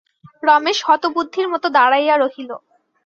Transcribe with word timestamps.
রমেশ 0.43 0.77
হতবুদ্ধির 0.87 1.47
মতো 1.49 1.67
দাঁড়াইয়া 1.69 2.15
রহিল। 2.17 2.49